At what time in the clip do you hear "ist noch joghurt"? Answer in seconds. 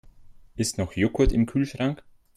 0.55-1.31